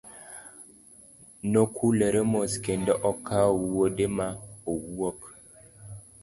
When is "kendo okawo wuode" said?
2.65-4.05